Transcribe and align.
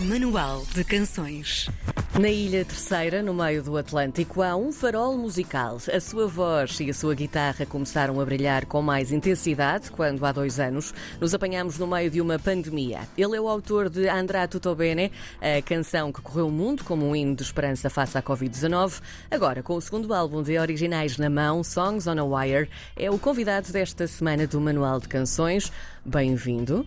Manual 0.00 0.64
de 0.74 0.82
Canções. 0.82 1.68
Na 2.18 2.30
Ilha 2.30 2.64
Terceira, 2.64 3.22
no 3.22 3.34
meio 3.34 3.62
do 3.62 3.76
Atlântico, 3.76 4.40
há 4.40 4.56
um 4.56 4.72
farol 4.72 5.18
musical. 5.18 5.76
A 5.92 6.00
sua 6.00 6.26
voz 6.26 6.80
e 6.80 6.88
a 6.88 6.94
sua 6.94 7.14
guitarra 7.14 7.66
começaram 7.66 8.18
a 8.18 8.24
brilhar 8.24 8.64
com 8.64 8.80
mais 8.80 9.12
intensidade 9.12 9.90
quando, 9.90 10.24
há 10.24 10.32
dois 10.32 10.58
anos, 10.58 10.94
nos 11.20 11.34
apanhamos 11.34 11.78
no 11.78 11.86
meio 11.86 12.10
de 12.10 12.18
uma 12.18 12.38
pandemia. 12.38 13.00
Ele 13.16 13.36
é 13.36 13.40
o 13.40 13.46
autor 13.46 13.90
de 13.90 14.08
Andrá 14.08 14.48
Tutto 14.48 14.74
Bene, 14.74 15.12
a 15.38 15.60
canção 15.60 16.10
que 16.10 16.22
correu 16.22 16.48
o 16.48 16.52
mundo 16.52 16.82
como 16.82 17.06
um 17.06 17.14
hino 17.14 17.36
de 17.36 17.42
esperança 17.42 17.90
face 17.90 18.16
à 18.16 18.22
Covid-19. 18.22 19.02
Agora, 19.30 19.62
com 19.62 19.74
o 19.74 19.82
segundo 19.82 20.14
álbum 20.14 20.42
de 20.42 20.58
originais 20.58 21.18
na 21.18 21.28
mão, 21.28 21.62
Songs 21.62 22.06
on 22.06 22.18
a 22.18 22.24
Wire, 22.24 22.70
é 22.96 23.10
o 23.10 23.18
convidado 23.18 23.70
desta 23.70 24.06
semana 24.06 24.46
do 24.46 24.58
Manual 24.62 24.98
de 24.98 25.08
Canções. 25.08 25.70
Bem-vindo. 26.06 26.86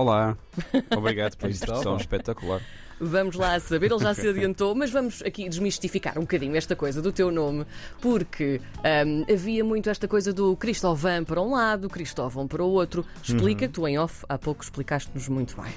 Olá, 0.00 0.36
obrigado 0.94 1.36
pela 1.38 1.50
introdução 1.50 1.96
espetacular. 1.96 2.60
Vamos 3.00 3.34
lá 3.36 3.58
saber, 3.60 3.90
ele 3.90 3.98
já 3.98 4.12
se 4.14 4.26
adiantou, 4.28 4.74
mas 4.74 4.90
vamos 4.90 5.22
aqui 5.22 5.48
desmistificar 5.48 6.18
um 6.18 6.22
bocadinho 6.22 6.54
esta 6.54 6.76
coisa 6.76 7.00
do 7.00 7.10
teu 7.12 7.30
nome, 7.30 7.66
porque 8.00 8.60
hum, 9.06 9.24
havia 9.32 9.64
muito 9.64 9.88
esta 9.88 10.06
coisa 10.06 10.32
do 10.34 10.54
Cristóvão 10.56 11.24
para 11.24 11.40
um 11.40 11.52
lado, 11.52 11.88
Cristóvão 11.88 12.46
para 12.46 12.62
o 12.62 12.68
outro. 12.68 13.04
Explica, 13.22 13.64
Uhum. 13.66 13.70
tu 13.72 13.88
em 13.88 13.98
off 13.98 14.22
há 14.28 14.36
pouco 14.38 14.62
explicaste-nos 14.62 15.28
muito 15.28 15.60
bem. 15.60 15.72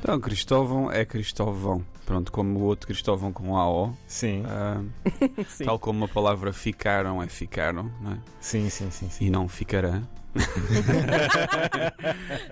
Então, 0.00 0.18
Cristóvão 0.20 0.90
é 0.90 1.04
Cristóvão. 1.04 1.84
Pronto, 2.06 2.32
como 2.32 2.58
o 2.58 2.62
outro 2.62 2.88
Cristóvão 2.88 3.32
com 3.32 3.56
AO. 3.56 3.96
Sim, 4.06 4.42
Ah, 4.48 4.82
Sim. 5.48 5.64
tal 5.64 5.78
como 5.78 6.04
a 6.06 6.08
palavra 6.08 6.52
ficaram 6.52 7.22
é 7.22 7.28
ficaram, 7.28 7.88
não 8.00 8.12
é? 8.14 8.18
sim, 8.40 8.68
sim, 8.68 8.90
sim. 8.90 9.08
sim. 9.08 9.26
E 9.26 9.30
não 9.30 9.46
ficará. 9.48 10.02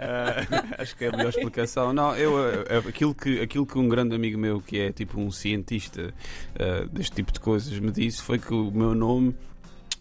Ah, 0.00 0.82
acho 0.82 0.96
que 0.96 1.04
é 1.04 1.08
a 1.08 1.12
melhor 1.12 1.30
explicação. 1.30 1.92
Não, 1.92 2.14
eu, 2.16 2.36
ah, 2.36 2.88
aquilo, 2.88 3.14
que, 3.14 3.40
aquilo 3.40 3.66
que 3.66 3.78
um 3.78 3.88
grande 3.88 4.14
amigo 4.14 4.38
meu, 4.38 4.60
que 4.60 4.78
é 4.78 4.92
tipo 4.92 5.20
um 5.20 5.30
cientista 5.30 6.12
ah, 6.58 6.86
deste 6.90 7.16
tipo 7.16 7.32
de 7.32 7.40
coisas, 7.40 7.78
me 7.78 7.90
disse 7.90 8.22
foi 8.22 8.38
que 8.38 8.52
o 8.52 8.70
meu 8.70 8.94
nome. 8.94 9.34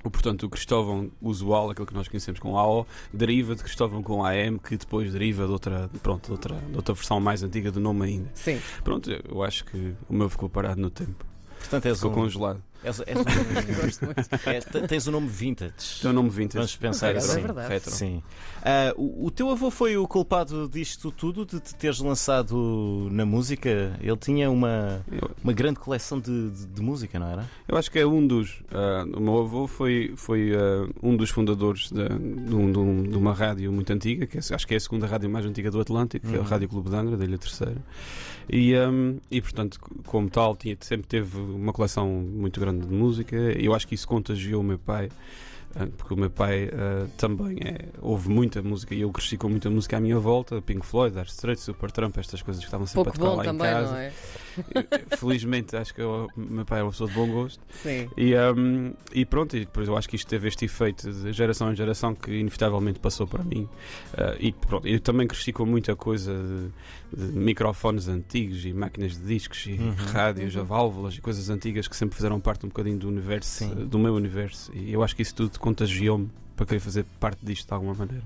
O, 0.04 0.12
portanto, 0.12 0.44
o 0.44 0.50
Cristóvão 0.50 1.12
usual, 1.22 1.72
aquele 1.72 1.88
que 1.88 1.94
nós 1.94 2.08
conhecemos 2.08 2.40
com 2.40 2.58
AO, 2.58 2.88
deriva 3.12 3.56
de 3.56 3.64
Cristóvão 3.64 4.02
com 4.02 4.24
AM, 4.24 4.58
que 4.60 4.78
depois 4.78 5.12
deriva 5.12 5.46
de 5.46 5.52
outra, 5.52 5.90
pronto, 6.02 6.28
de 6.28 6.32
outra, 6.32 6.56
de 6.56 6.76
outra 6.76 6.94
versão 6.94 7.20
mais 7.20 7.44
antiga 7.44 7.72
do 7.72 7.80
nome 7.80 8.06
ainda. 8.06 8.30
Sim. 8.34 8.62
Pronto, 8.84 9.12
eu 9.12 9.44
acho 9.44 9.66
que 9.66 9.94
o 10.08 10.14
meu 10.14 10.30
ficou 10.30 10.48
parado 10.48 10.80
no 10.80 10.90
tempo. 10.90 11.26
Portanto, 11.60 11.86
és 11.88 11.98
Ficou 11.98 12.12
um, 12.12 12.16
congelado. 12.16 12.64
És, 12.88 13.02
és 13.06 13.18
um 13.20 13.24
Gosto 13.82 14.06
muito. 14.06 14.20
és- 14.50 14.66
te- 14.66 14.88
tens 14.88 15.08
o 15.08 15.12
nome 15.12 15.28
vintage. 15.28 16.02
Tem 16.02 16.10
o 16.12 16.14
nome 16.14 16.30
vintage. 16.30 16.58
Vamos 16.58 16.76
pensar 16.76 17.12
acaso 17.12 17.32
assim. 17.32 17.40
é 17.40 17.44
verdade. 17.44 17.70
Retro. 17.70 17.92
Sim. 17.92 18.24
Ah, 18.64 18.94
o, 18.98 19.26
o 19.28 19.32
teu 19.32 19.50
avô 19.50 19.70
foi 19.70 19.98
o 19.98 20.08
culpado 20.08 20.68
disto 20.68 21.12
tudo, 21.12 21.46
de 21.46 21.60
te 21.60 21.76
teres 21.76 22.00
lançado 22.00 23.08
na 23.12 23.26
música? 23.26 23.96
Ele 24.02 24.18
tinha 24.18 24.50
uma, 24.50 25.06
uma 25.44 25.54
grande 25.54 25.80
coleção 25.80 26.20
de, 26.20 26.50
de- 26.50 26.66
de 26.68 26.82
música, 26.82 27.20
não 27.20 27.28
era? 27.30 27.46
eu 27.68 27.78
acho 27.78 27.92
que 27.92 28.00
é 28.00 28.06
um 28.06 28.26
dos. 28.26 28.62
ah, 28.72 29.06
o 29.16 29.20
meu 29.20 29.40
avô 29.40 29.68
foi, 29.68 30.14
foi 30.16 30.52
ah, 30.56 30.88
um 31.04 31.16
dos 31.16 31.30
fundadores 31.30 31.90
de, 31.92 32.08
de 32.08 32.56
um- 32.56 32.72
de 32.72 32.80
um- 32.80 33.04
de 33.04 33.18
uma 33.18 33.34
rádio 33.34 33.72
muito 33.72 33.92
antiga, 33.94 34.26
que 34.26 34.38
é- 34.38 34.40
acho 34.40 34.68
que 34.68 34.74
é 34.74 34.78
a 34.78 34.80
segunda 34.80 35.06
rádio 35.08 35.30
mais 35.30 35.46
antiga 35.46 35.70
do 35.72 35.80
Atlântico, 35.80 36.28
que 36.28 36.34
é 36.34 36.38
a 36.38 36.42
Uhum. 36.42 36.48
Rádio 36.48 36.70
Clube 36.70 36.90
de 36.90 36.96
Angra, 36.96 37.18
da 37.18 37.24
Ilha 37.26 37.38
Terceira. 37.38 37.78
E, 38.50 38.74
ahm, 38.76 39.18
e 39.30 39.42
portanto, 39.42 39.78
como 40.06 40.30
tal, 40.30 40.56
tinha, 40.56 40.78
sempre 40.80 41.06
teve 41.08 41.38
uma 41.38 41.74
coleção 41.74 42.08
muito 42.10 42.60
grande 42.62 42.77
de 42.80 42.94
música. 42.94 43.36
Eu 43.36 43.74
acho 43.74 43.88
que 43.88 43.96
isso 43.96 44.08
contagiou 44.08 44.62
o 44.62 44.64
meu 44.64 44.78
pai. 44.80 45.10
Ah, 45.76 45.88
Porque 45.98 46.14
o 46.14 46.18
meu 46.18 46.30
pai 46.30 46.70
ah, 46.74 47.08
também 47.18 47.58
é, 47.64 47.86
ouve 48.02 48.30
muita 48.30 48.62
música 48.62 48.94
e 48.96 49.02
eu 49.02 49.12
cresci 49.12 49.38
com 49.38 49.50
muita 49.50 49.70
música 49.70 49.98
à 49.98 50.00
minha 50.00 50.18
volta, 50.20 50.62
Pink 50.62 50.86
Floyd, 50.86 51.16
Dire 51.16 51.28
Straits, 51.30 51.64
Supertramp, 51.64 52.18
estas 52.18 52.42
coisas 52.42 52.62
que 52.64 52.68
estavam 52.68 52.86
sempre 52.88 53.04
Pouco 53.04 53.10
a 53.10 53.14
tocar 53.14 53.30
bom 53.30 53.36
lá 53.38 53.44
em 53.44 53.48
também, 53.48 53.72
casa. 53.72 53.92
não 53.92 53.98
é? 53.98 54.12
Felizmente, 55.18 55.76
acho 55.76 55.94
que 55.94 56.02
o 56.02 56.28
meu 56.36 56.66
pai 56.66 56.80
é 56.80 56.84
uma 56.84 56.92
pessoa 56.92 57.10
de 57.10 57.16
bom 57.16 57.28
gosto. 57.28 57.60
Sim. 57.84 58.10
E, 58.18 58.34
um, 58.36 58.94
e 59.14 59.26
pronto, 59.26 59.56
e 59.56 59.62
depois 59.62 59.88
eu 59.88 59.96
acho 59.98 60.10
que 60.10 60.16
isto 60.16 60.28
teve 60.28 60.48
este 60.48 60.66
efeito 60.66 61.12
de 61.12 61.32
geração 61.34 61.72
em 61.72 61.76
geração 61.76 62.16
que 62.16 62.32
inevitavelmente 62.32 63.00
passou 63.00 63.28
para 63.28 63.44
mim. 63.44 63.64
Uh, 64.14 64.36
e 64.40 64.52
pronto, 64.52 64.88
eu 64.88 65.00
também 65.00 65.28
cresci 65.28 65.54
com 65.54 65.66
muita 65.66 65.96
coisa 65.96 66.34
de, 67.14 67.28
de 67.28 67.38
microfones 67.38 68.08
antigos 68.08 68.66
e 68.66 68.74
máquinas 68.74 69.18
de 69.18 69.26
discos 69.26 69.66
e 69.68 69.78
Uhum. 69.78 69.94
rádios 70.12 70.56
Uhum. 70.56 70.62
a 70.62 70.64
válvulas 70.66 71.16
e 71.16 71.22
coisas 71.22 71.50
antigas 71.50 71.88
que 71.88 71.96
sempre 71.96 72.16
fizeram 72.16 72.40
parte 72.40 72.66
um 72.66 72.70
bocadinho 72.70 72.98
do 72.98 73.08
universo, 73.08 73.50
Sim. 73.66 73.72
uh, 73.72 73.86
do 73.86 74.00
meu 74.00 74.14
universo. 74.16 74.72
E 74.74 74.92
eu 74.92 75.04
acho 75.04 75.16
que 75.16 75.22
isso 75.22 75.36
tudo 75.36 75.60
contagiou-me 75.68 76.30
para 76.56 76.66
querer 76.66 76.80
fazer 76.80 77.06
parte 77.20 77.40
disto 77.46 77.68
de 77.68 77.74
alguma 77.74 77.94
maneira. 77.94 78.24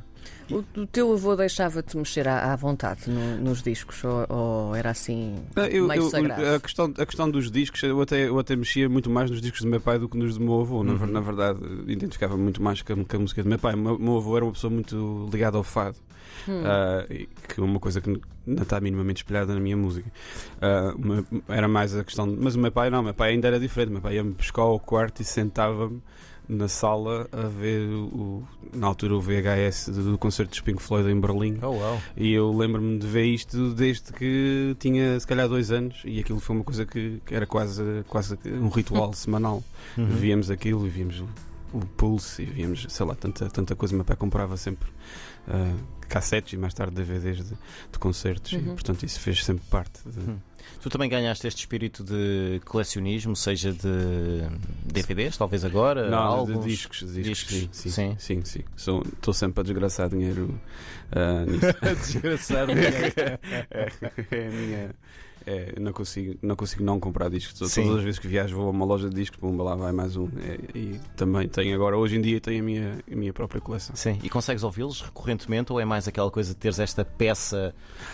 O, 0.51 0.63
o 0.81 0.85
teu 0.85 1.11
avô 1.13 1.35
deixava-te 1.35 1.97
mexer 1.97 2.27
à, 2.27 2.53
à 2.53 2.55
vontade 2.55 3.09
no- 3.09 3.37
nos 3.37 3.63
discos, 3.63 4.03
ou, 4.03 4.25
ou 4.29 4.75
era 4.75 4.91
assim 4.91 5.35
Ah, 5.55 5.67
eu- 5.67 5.87
meio 5.87 6.03
eu- 6.03 6.09
sagrado? 6.09 6.45
a, 6.55 6.59
questão, 6.59 6.93
a 6.97 7.05
questão 7.05 7.29
dos 7.31 7.49
discos, 7.49 7.81
eu 7.83 7.99
até, 8.01 8.27
eu 8.27 8.37
até 8.37 8.55
mexia 8.55 8.87
muito 8.87 9.09
mais 9.09 9.31
nos 9.31 9.41
discos 9.41 9.61
do 9.61 9.67
meu 9.67 9.81
pai 9.81 9.97
do 9.97 10.07
que 10.07 10.17
nos 10.17 10.37
do 10.37 10.43
meu 10.43 10.61
avô. 10.61 10.83
Na, 10.83 10.93
Uhum. 10.93 11.07
na 11.07 11.19
verdade, 11.21 11.59
identificava 11.87 12.37
muito 12.37 12.61
mais 12.61 12.81
com 12.83 12.93
a, 12.93 12.95
com 13.05 13.17
a 13.17 13.19
música 13.19 13.41
do 13.43 13.49
meu 13.49 13.57
pai. 13.59 13.73
O 13.73 13.77
meu, 13.77 13.97
meu 13.97 14.17
avô 14.17 14.35
era 14.37 14.45
uma 14.45 14.51
pessoa 14.51 14.71
muito 14.71 15.27
ligada 15.31 15.57
ao 15.57 15.63
fado, 15.63 15.97
Hum. 16.47 16.61
e 17.09 17.27
que 17.47 17.59
é 17.59 17.63
uma 17.63 17.79
coisa 17.79 17.99
que 17.99 18.09
não 18.45 18.61
está 18.63 18.79
minimamente 18.79 19.23
espelhada 19.23 19.53
na 19.53 19.59
minha 19.59 19.77
música. 19.77 20.09
Meu- 20.97 21.25
era 21.47 21.67
mais 21.67 21.95
a 21.95 22.03
questão. 22.03 22.27
Mas 22.39 22.55
o 22.55 22.59
meu 22.59 22.71
pai 22.71 22.89
não, 22.91 22.99
o 23.01 23.03
meu 23.03 23.13
pai 23.13 23.31
ainda 23.31 23.47
era 23.47 23.59
diferente. 23.59 23.89
O 23.89 23.93
meu 23.93 24.01
pai 24.01 24.15
ia-me 24.15 24.31
buscar 24.33 24.61
ao 24.63 24.79
quarto 24.79 25.21
e 25.21 25.25
sentava-me 25.25 26.01
na 26.51 26.67
sala 26.67 27.29
a 27.31 27.47
ver 27.47 27.87
o, 27.87 28.43
na 28.73 28.85
altura 28.85 29.15
o 29.15 29.21
VHS 29.21 29.87
do 29.87 30.17
concerto 30.17 30.51
dos 30.51 30.59
Pink 30.59 30.81
Floyd 30.81 31.09
em 31.09 31.17
Berlim. 31.17 31.57
Oh, 31.61 31.77
uau. 31.77 32.01
E 32.17 32.33
eu 32.33 32.51
lembro-me 32.51 32.99
de 32.99 33.07
ver 33.07 33.23
isto 33.23 33.73
desde 33.73 34.11
que 34.11 34.75
tinha 34.77 35.17
se 35.17 35.25
calhar 35.25 35.47
dois 35.47 35.71
anos 35.71 36.01
e 36.03 36.19
aquilo 36.19 36.41
foi 36.41 36.57
uma 36.57 36.65
coisa 36.65 36.85
que, 36.85 37.21
que 37.25 37.33
era 37.33 37.45
quase, 37.45 38.03
quase 38.09 38.37
um 38.45 38.67
ritual 38.67 39.13
semanal. 39.15 39.63
Uhum. 39.97 40.07
Víamos 40.07 40.51
aquilo 40.51 40.85
e 40.85 40.89
víamos 40.89 41.21
o, 41.21 41.29
o 41.73 41.79
Pulse 41.79 42.41
e 42.41 42.45
víamos, 42.45 42.85
sei 42.89 43.05
lá, 43.05 43.15
tanta, 43.15 43.49
tanta 43.49 43.73
coisa. 43.73 43.95
Meu 43.95 44.03
pai 44.03 44.17
comprava 44.17 44.57
sempre 44.57 44.89
ah, 45.47 45.75
cassetes 46.07 46.53
e 46.53 46.57
mais 46.57 46.73
tarde 46.73 46.93
DVDs 46.93 47.37
de, 47.37 47.55
de 47.91 47.99
concertos 47.99 48.51
e 48.51 48.57
Uhum. 48.57 48.73
portanto 48.75 49.03
isso 49.03 49.19
fez 49.19 49.43
sempre 49.43 49.63
parte. 49.69 50.01
de- 50.05 50.19
Hum. 50.19 50.37
Tu 50.81 50.89
também 50.89 51.09
ganhaste 51.09 51.47
este 51.47 51.59
espírito 51.59 52.03
de 52.03 52.59
colecionismo, 52.65 53.35
seja 53.35 53.71
de 53.71 54.47
DVDs, 54.85 55.37
talvez 55.37 55.63
agora? 55.65 56.09
Não, 56.09 56.17
álbuns, 56.17 56.63
de 56.65 56.71
discos, 56.71 56.99
de 56.99 57.21
discos, 57.23 57.49
discos, 57.55 57.77
sim, 57.77 57.89
sim, 57.91 58.15
sim. 58.19 58.41
sim, 58.41 58.45
sim. 58.45 58.63
Sou- 58.75 59.01
Estou 59.03 59.33
sempre 59.33 59.61
a 59.61 59.63
desgraçar 59.63 60.09
dinheiro 60.09 60.59
ah, 61.11 61.45
nisso. 61.45 61.65
Desgraçado. 62.13 62.71
é 64.31 64.47
a 64.47 64.51
minha. 64.51 64.95
É, 65.45 65.73
não, 65.79 65.91
consigo, 65.93 66.35
não 66.41 66.55
consigo 66.55 66.83
não 66.83 66.99
comprar 66.99 67.29
discos. 67.29 67.57
Todas 67.57 67.73
Sim. 67.73 67.95
as 67.97 68.03
vezes 68.03 68.19
que 68.19 68.27
viajo 68.27 68.55
vou 68.55 68.67
a 68.67 68.69
uma 68.69 68.85
loja 68.85 69.09
de 69.09 69.15
discos, 69.15 69.39
pumba, 69.39 69.63
lá 69.63 69.75
vai 69.75 69.91
mais 69.91 70.15
um. 70.15 70.27
É, 70.39 70.77
e 70.77 70.99
também 71.15 71.47
tenho 71.47 71.73
agora, 71.75 71.97
hoje 71.97 72.15
em 72.17 72.21
dia, 72.21 72.39
tenho 72.39 72.61
a 72.61 72.65
minha, 72.65 72.99
a 73.11 73.15
minha 73.15 73.33
própria 73.33 73.59
coleção. 73.59 73.95
Sim, 73.95 74.19
e 74.23 74.29
consegues 74.29 74.63
ouvi-los 74.63 75.01
recorrentemente 75.01 75.71
ou 75.73 75.79
é 75.79 75.85
mais 75.85 76.07
aquela 76.07 76.29
coisa 76.29 76.49
de 76.53 76.57
teres 76.59 76.79
esta 76.79 77.03
peça 77.03 77.73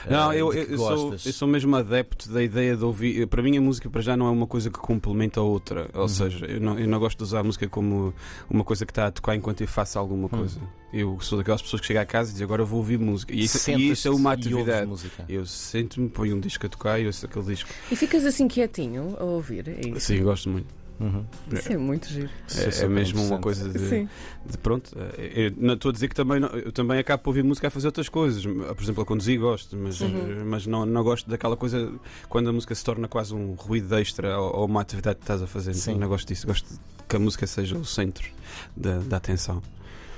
Não, 0.09 0.31
eh, 0.31 0.41
eu, 0.41 0.51
de 0.51 0.57
eu, 0.57 0.63
eu 0.69 0.77
sou, 0.77 1.13
eu 1.13 1.33
sou 1.33 1.47
mesmo 1.47 1.75
adepto 1.75 2.29
da 2.31 2.41
ideia 2.41 2.75
de 2.77 2.83
ouvir. 2.83 3.27
Para 3.27 3.41
mim, 3.41 3.57
a 3.57 3.61
música 3.61 3.89
para 3.89 4.01
já 4.01 4.15
não 4.15 4.27
é 4.27 4.31
uma 4.31 4.47
coisa 4.47 4.69
que 4.69 4.79
complementa 4.79 5.39
a 5.39 5.43
outra. 5.43 5.89
Ou 5.93 6.01
Uhum. 6.03 6.07
seja, 6.07 6.45
eu 6.45 6.61
não, 6.61 6.79
eu 6.79 6.87
não 6.87 6.99
gosto 6.99 7.17
de 7.17 7.23
usar 7.23 7.39
a 7.39 7.43
música 7.43 7.67
como 7.67 8.13
uma 8.49 8.63
coisa 8.63 8.85
que 8.85 8.91
está 8.91 9.07
a 9.07 9.11
tocar 9.11 9.35
enquanto 9.35 9.61
eu 9.61 9.67
faço 9.67 9.99
alguma 9.99 10.27
Hum. 10.27 10.29
coisa. 10.29 10.59
Eu 10.93 11.19
sou 11.19 11.37
daquelas 11.37 11.61
pessoas 11.61 11.81
que 11.81 11.87
chegam 11.87 12.01
a 12.01 12.05
casa 12.05 12.29
e 12.29 12.31
dizem 12.31 12.45
agora 12.45 12.63
vou 12.63 12.77
ouvir 12.79 12.97
música. 12.97 13.33
E 13.33 13.43
isso, 13.43 13.69
e 13.71 13.91
isso 13.91 14.07
é 14.07 14.11
uma 14.11 14.31
atividade. 14.31 14.89
Eu 15.27 15.45
sento-me, 15.45 16.07
ponho 16.09 16.37
um 16.37 16.39
disco 16.39 16.65
a 16.65 16.69
tocar 16.69 16.97
e 16.99 17.05
ouço 17.17 17.25
aquele 17.25 17.45
disco. 17.55 17.69
E 17.91 17.95
ficas 17.95 18.25
assim 18.25 18.47
quietinho 18.47 19.15
a 19.19 19.23
ouvir? 19.23 19.67
É 19.67 19.89
isso, 19.89 19.99
Sim, 20.07 20.23
gosto 20.23 20.49
muito. 20.49 20.77
Uhum. 20.99 21.23
Isso 21.53 21.71
é 21.71 21.77
muito 21.77 22.07
giro. 22.07 22.27
É 22.55 22.81
É, 22.81 22.85
é 22.85 22.87
mesmo 22.87 23.23
uma 23.23 23.37
coisa 23.37 23.69
de, 23.69 23.77
Sim. 23.87 24.09
de 24.49 24.57
pronto. 24.57 24.97
é, 25.15 25.45
Eu 25.47 25.53
não 25.55 25.75
estou 25.75 25.89
a 25.89 25.93
dizer 25.93 26.07
que 26.07 26.15
também 26.15 26.39
não- 26.39 26.49
eu 26.49 26.71
também 26.71 26.97
acabo 26.97 27.21
por 27.21 27.29
ouvir 27.29 27.43
música 27.43 27.67
a 27.67 27.69
fazer 27.69 27.85
outras 27.87 28.09
coisas. 28.09 28.43
Por 28.43 28.81
exemplo, 28.81 29.03
a 29.03 29.05
conduzir 29.05 29.39
gosto, 29.39 29.77
mas, 29.77 30.01
Uhum. 30.01 30.43
mas 30.45 30.65
não, 30.65 30.87
não 30.87 31.03
gosto 31.03 31.29
daquela 31.29 31.55
coisa 31.55 31.91
quando 32.27 32.49
a 32.49 32.53
música 32.53 32.73
se 32.73 32.83
torna 32.83 33.07
quase 33.07 33.31
um 33.35 33.53
ruído 33.53 33.95
extra 33.95 34.39
ou, 34.39 34.55
ou 34.61 34.65
uma 34.65 34.81
atividade 34.81 35.17
que 35.17 35.23
estás 35.23 35.39
a 35.41 35.45
fazer. 35.45 35.75
Sim. 35.75 35.99
Não 35.99 36.07
gosto 36.07 36.27
disso. 36.29 36.47
Gosto 36.47 36.67
que 37.07 37.15
a 37.15 37.19
música 37.19 37.45
seja 37.45 37.77
o 37.77 37.85
centro 37.85 38.27
da, 38.75 38.97
da 38.97 39.17
atenção. 39.17 39.61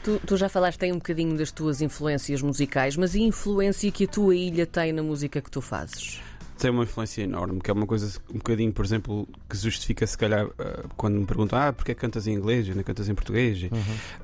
Tu, 0.01 0.18
tu 0.25 0.38
já 0.38 0.47
falaste 0.47 0.81
aí 0.85 0.94
um 0.94 0.95
bocadinho 0.95 1.38
das 1.38 1.51
tuas 1.51 1.81
influências 1.81 2.41
musicais, 2.41 2.95
mas 2.95 3.15
e 3.15 3.19
a 3.19 3.24
influência 3.24 3.91
que 3.91 4.06
a 4.06 4.07
tua 4.07 4.33
ilha 4.33 4.65
tem 4.65 4.94
na 4.94 5.03
música 5.03 5.41
que 5.41 5.51
tu 5.51 5.59
fazes? 5.59 6.21
Tem 6.59 6.69
uma 6.69 6.83
influência 6.83 7.21
enorme, 7.23 7.61
que 7.61 7.71
é 7.71 7.73
uma 7.73 7.88
coisa 7.88 8.19
um 8.29 8.38
bocadinho, 8.38 8.71
por 8.73 8.83
exemplo, 8.83 9.27
que 9.50 9.56
justifica 9.57 10.06
se 10.06 10.17
calhar 10.17 10.47
ah, 10.59 10.83
quando 10.97 11.15
me 11.19 11.25
perguntam 11.25 11.57
ah, 11.57 11.71
porque 11.73 11.91
é 11.91 11.95
que 11.95 12.01
cantas 12.01 12.27
em 12.27 12.33
inglês 12.33 12.67
e 12.67 12.73
não 12.73 12.83
cantas 12.83 13.07
em 13.07 13.15
português? 13.15 13.63
Uhum. 13.63 13.69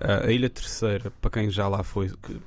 Ah, 0.01 0.25
a 0.27 0.31
Ilha 0.31 0.49
Terceira, 0.49 1.11
para 1.21 1.31
quem 1.31 1.49
já 1.49 1.67
lá 1.67 1.81
foi, 1.83 2.09
que 2.09 2.37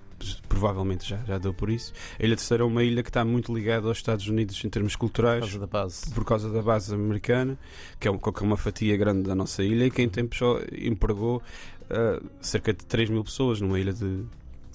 provavelmente 0.49 1.09
já, 1.09 1.17
já 1.27 1.39
deu 1.39 1.55
por 1.55 1.71
isso, 1.71 1.93
a 2.19 2.23
Ilha 2.25 2.37
Terceira 2.37 2.65
é 2.65 2.67
uma 2.67 2.83
ilha 2.83 3.03
que 3.03 3.09
está 3.11 3.25
muito 3.25 3.55
ligada 3.55 3.87
aos 3.89 3.99
Estados 3.99 4.27
Unidos 4.29 4.63
em 4.65 4.69
termos 4.69 4.95
Por 4.95 4.99
culturais. 5.01 5.41
causa 5.41 5.59
da 5.59 5.67
base. 5.67 6.11
Por 6.11 6.25
causa 6.25 6.51
da 6.51 6.61
base 6.61 6.93
americana, 6.95 7.57
que 8.01 8.09
é, 8.09 8.11
um- 8.11 8.19
que 8.19 8.29
é 8.29 8.43
uma 8.43 8.57
fatia 8.57 8.97
grande 8.97 9.23
da 9.23 9.35
nossa 9.35 9.63
ilha 9.63 9.85
e 9.87 9.91
que 9.91 10.03
em 10.03 10.09
tempos 10.09 10.37
só 10.39 10.59
empregou 10.77 11.41
ah, 11.89 12.21
cerca 12.41 12.73
de 12.75 12.85
3 12.85 13.09
mil 13.09 13.25
pessoas 13.25 13.61
numa 13.61 13.79
ilha 13.81 13.93
de 13.93 14.25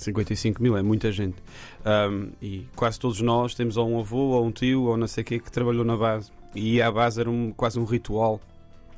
55 0.04 0.62
mil, 0.62 0.78
é 0.78 0.82
muita 0.82 1.12
gente. 1.12 1.38
Um, 1.86 2.32
e 2.42 2.68
quase 2.76 3.00
todos 3.00 3.22
nós 3.22 3.56
temos 3.56 3.78
ou 3.78 3.90
um 3.90 4.00
avô, 4.00 4.18
ou 4.18 4.46
um 4.46 4.52
tio, 4.52 4.84
ou 4.84 4.98
não 4.98 5.08
sei 5.08 5.24
o 5.24 5.26
quê, 5.26 5.40
que 5.40 5.52
trabalhou 5.52 5.84
na 5.84 5.98
base. 5.98 6.32
E 6.56 6.82
a 6.82 6.92
base 6.92 7.20
era 7.20 7.30
um, 7.30 7.52
quase 7.52 7.80
um 7.80 7.86
ritual 7.86 8.40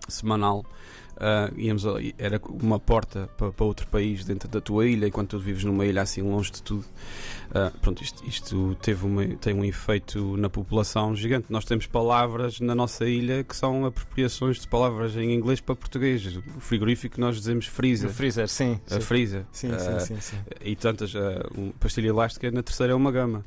semanal. 0.08 0.66
Uh, 1.16 1.58
íamos, 1.58 1.86
era 2.18 2.42
uma 2.50 2.78
porta 2.78 3.30
para, 3.38 3.50
para, 3.50 3.66
outro 3.66 3.88
país 3.88 4.26
dentro 4.26 4.50
da 4.50 4.60
tua 4.60 4.86
ilha, 4.86 5.08
enquanto 5.08 5.30
tu 5.32 5.40
vives 5.40 5.64
numa 5.64 5.86
ilha 5.86 6.02
assim 6.02 6.22
longe 6.22 6.52
de 6.52 6.62
tudo. 6.62 6.86
Uh, 7.50 7.72
pronto, 7.80 8.04
isto, 8.04 8.28
isto 8.28 8.76
teve 8.82 9.06
uma, 9.06 9.26
tem 9.38 9.54
um 9.54 9.64
efeito 9.64 10.36
na 10.36 10.50
população 10.50 11.16
gigante. 11.16 11.48
Nós 11.50 11.64
temos 11.64 11.88
palavras 11.88 12.60
na 12.60 12.76
nossa 12.76 13.08
ilha 13.08 13.46
que 13.46 13.56
são 13.56 13.86
apropriações 13.86 14.60
de 14.60 14.68
palavras 14.68 15.16
em 15.16 15.34
inglês 15.34 15.62
para 15.62 15.74
português. 15.74 16.36
O 16.36 16.60
frigorífico 16.60 17.20
nós 17.20 17.38
dizemos 17.38 17.66
freezer. 17.66 18.10
O 18.10 18.14
freezer, 18.14 18.50
sim. 18.50 18.80
A 18.92 19.00
freezer. 19.00 19.46
Sim, 19.54 19.72
uh, 19.72 19.80
sim, 19.80 20.00
sim, 20.00 20.20
sim, 20.20 20.38
E 20.62 20.76
tantas. 20.76 21.14
Um, 21.16 21.72
pastilha 21.80 22.10
elástica 22.10 22.52
na 22.52 22.62
terceira 22.62 22.92
é 22.92 22.96
uma 22.96 23.12
gama. 23.12 23.46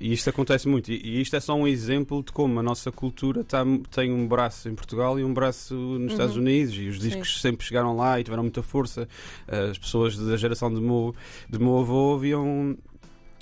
e 0.00 0.12
isto 0.12 0.30
acontece 0.30 0.68
muito. 0.68 0.92
E, 0.92 1.00
e, 1.02 1.20
isto 1.20 1.34
é 1.34 1.40
só 1.40 1.54
um 1.54 1.66
exemplo 1.66 2.22
de 2.22 2.30
como 2.30 2.60
a 2.60 2.62
nossa 2.62 2.92
cultura 2.92 3.42
tá, 3.42 3.64
tem 3.90 4.12
um 4.12 4.28
braço 4.28 4.68
em 4.68 4.74
Portugal 4.74 5.18
e 5.18 5.24
um 5.24 5.34
braço 5.34 5.74
nos 5.74 6.11
Estados 6.12 6.36
uhum. 6.36 6.42
Unidos 6.42 6.74
e 6.74 6.88
os 6.88 6.98
discos 6.98 7.34
Sim. 7.34 7.40
sempre 7.40 7.66
chegaram 7.66 7.96
lá 7.96 8.20
e 8.20 8.24
tiveram 8.24 8.42
muita 8.42 8.62
força. 8.62 9.08
As 9.46 9.78
pessoas 9.78 10.16
da 10.16 10.36
geração 10.36 10.72
do 10.72 10.80
meu, 10.80 11.14
do 11.48 11.60
meu 11.60 11.78
avô 11.78 12.12
ouviam 12.12 12.76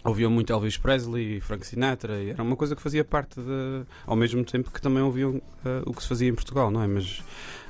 ouviam 0.05 0.31
muito 0.31 0.53
Elvis 0.53 0.77
Presley 0.77 1.37
e 1.37 1.41
Frank 1.41 1.67
Sinatra 1.67 2.23
e 2.23 2.31
era 2.31 2.43
uma 2.43 2.57
coisa 2.57 2.75
que 2.75 2.83
fazia 2.83 3.05
parte 3.05 3.41
de, 3.41 3.85
ao 4.07 4.17
mesmo 4.17 4.45
tempo 4.45 4.71
que 4.71 4.81
também 4.81 5.03
ouviam 5.03 5.37
uh, 5.37 5.43
o 5.85 5.93
que 5.93 6.03
se 6.03 6.09
fazia 6.09 6.29
em 6.29 6.35
Portugal, 6.35 6.71
não 6.71 6.83
é? 6.83 6.87
Mas, 6.87 7.23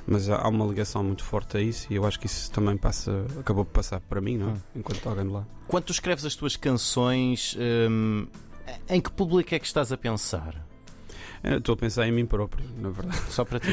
mas 0.07 0.29
há 0.29 0.47
uma 0.47 0.65
ligação 0.65 1.03
muito 1.03 1.23
forte 1.23 1.57
a 1.57 1.61
isso 1.61 1.87
e 1.91 1.95
eu 1.95 2.05
acho 2.05 2.19
que 2.19 2.25
isso 2.25 2.51
também 2.51 2.77
passa, 2.77 3.25
acabou 3.39 3.65
por 3.65 3.71
passar 3.71 3.99
para 3.99 4.21
mim, 4.21 4.37
não 4.37 4.49
é? 4.49 4.53
Hum. 4.53 4.57
Enquanto 4.77 5.07
alguém 5.07 5.27
lá. 5.27 5.45
Quando 5.67 5.85
tu 5.85 5.91
escreves 5.91 6.25
as 6.25 6.35
tuas 6.35 6.55
canções, 6.55 7.57
hum, 7.59 8.27
em 8.89 9.01
que 9.01 9.11
público 9.11 9.53
é 9.53 9.59
que 9.59 9.65
estás 9.65 9.91
a 9.91 9.97
pensar? 9.97 10.70
Estou 11.43 11.73
a 11.73 11.77
pensar 11.77 12.07
em 12.07 12.11
mim 12.11 12.25
próprio, 12.25 12.65
na 12.79 12.89
verdade. 12.89 13.21
Só 13.29 13.43
para 13.43 13.59
ti. 13.59 13.71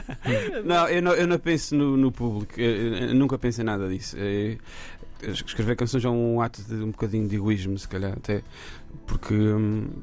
não, 0.64 0.88
eu 0.88 1.02
não, 1.02 1.12
eu 1.12 1.26
não 1.26 1.38
penso 1.38 1.74
no, 1.74 1.96
no 1.96 2.12
público. 2.12 2.54
Nunca 3.14 3.38
pensei 3.38 3.64
nada 3.64 3.88
disso. 3.88 4.16
Eu, 4.16 4.58
escrever 5.22 5.76
canções 5.76 6.04
é 6.04 6.08
um 6.08 6.40
ato 6.40 6.62
de 6.62 6.74
um 6.74 6.90
bocadinho 6.90 7.28
de 7.28 7.36
egoísmo, 7.36 7.78
se 7.78 7.86
calhar, 7.86 8.12
até 8.12 8.42
porque, 9.06 9.34